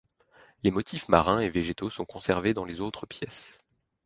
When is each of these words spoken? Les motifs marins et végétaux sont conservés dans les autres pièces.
Les 0.63 0.71
motifs 0.71 1.09
marins 1.09 1.41
et 1.41 1.49
végétaux 1.51 1.91
sont 1.91 2.05
conservés 2.05 2.55
dans 2.55 2.65
les 2.65 2.81
autres 2.81 3.05
pièces. 3.05 3.59